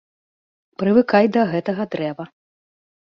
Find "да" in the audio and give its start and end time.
1.35-1.41